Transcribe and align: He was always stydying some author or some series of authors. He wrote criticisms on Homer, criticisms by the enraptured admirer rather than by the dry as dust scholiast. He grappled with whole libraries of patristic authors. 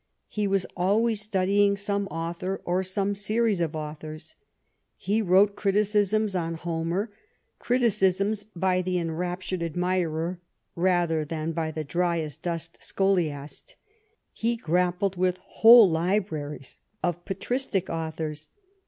He 0.29 0.47
was 0.47 0.65
always 0.75 1.29
stydying 1.29 1.77
some 1.77 2.07
author 2.07 2.59
or 2.65 2.81
some 2.81 3.13
series 3.13 3.61
of 3.61 3.75
authors. 3.75 4.33
He 4.97 5.21
wrote 5.21 5.55
criticisms 5.55 6.33
on 6.33 6.55
Homer, 6.55 7.11
criticisms 7.59 8.45
by 8.55 8.81
the 8.81 8.97
enraptured 8.97 9.61
admirer 9.61 10.39
rather 10.75 11.23
than 11.23 11.51
by 11.51 11.69
the 11.69 11.83
dry 11.83 12.19
as 12.19 12.35
dust 12.35 12.79
scholiast. 12.81 13.75
He 14.33 14.55
grappled 14.55 15.17
with 15.17 15.37
whole 15.37 15.87
libraries 15.87 16.79
of 17.03 17.23
patristic 17.23 17.87
authors. 17.87 18.49